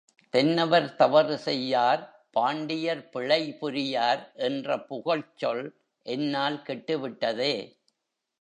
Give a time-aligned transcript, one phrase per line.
[0.33, 2.01] தென்னவர் தவறு செய்யார்
[2.35, 5.63] பாண்டியர் பிழை புரியார் என்ற புகழ்ச்சொல்
[6.05, 7.55] என்னால் கெட்டுவிட்டதே!